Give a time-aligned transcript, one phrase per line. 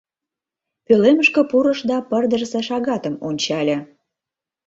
[0.85, 3.77] Пӧлемышке пурыш да пырдыжысе шагатым ончале.